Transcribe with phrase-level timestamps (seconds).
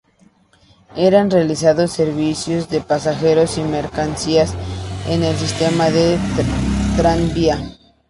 [0.97, 4.51] Eran realizados servicios de pasajeros y mercancías,
[5.07, 6.17] en el sistema de
[6.97, 7.59] tranvía.